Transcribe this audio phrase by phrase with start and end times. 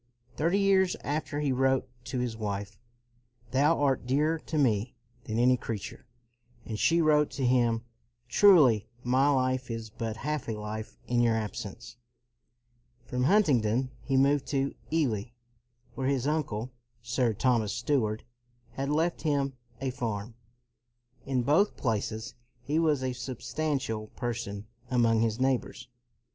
[0.35, 2.79] Thirty years after he wrote to his wife,"
[3.51, 6.07] Thou art dearer to me than any creature";
[6.65, 7.83] and she wrote to him,"
[8.27, 11.97] Truly my life is but half a life in your absence.''
[13.05, 15.25] From Huntingdon, he moved to Ely
[15.93, 16.71] where his uncle,
[17.03, 18.23] Sir Thomas Steward,
[18.71, 20.33] had left him a farm.
[21.27, 22.33] In both places
[22.63, 25.89] he was a substantial person among his neighbors.